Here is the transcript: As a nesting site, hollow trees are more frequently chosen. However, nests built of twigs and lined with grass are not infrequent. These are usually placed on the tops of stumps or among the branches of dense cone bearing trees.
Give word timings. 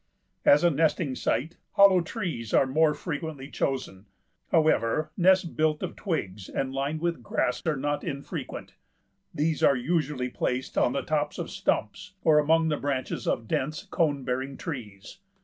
As 0.45 0.63
a 0.63 0.71
nesting 0.71 1.13
site, 1.13 1.57
hollow 1.73 2.01
trees 2.01 2.55
are 2.55 2.65
more 2.65 2.95
frequently 2.95 3.51
chosen. 3.51 4.07
However, 4.49 5.11
nests 5.15 5.45
built 5.45 5.83
of 5.83 5.95
twigs 5.95 6.49
and 6.49 6.73
lined 6.73 7.01
with 7.01 7.21
grass 7.21 7.61
are 7.67 7.75
not 7.75 8.03
infrequent. 8.03 8.73
These 9.31 9.61
are 9.61 9.75
usually 9.77 10.29
placed 10.29 10.75
on 10.75 10.93
the 10.93 11.03
tops 11.03 11.37
of 11.37 11.51
stumps 11.51 12.15
or 12.23 12.39
among 12.39 12.69
the 12.69 12.77
branches 12.77 13.27
of 13.27 13.47
dense 13.47 13.83
cone 13.91 14.23
bearing 14.23 14.57
trees. 14.57 15.19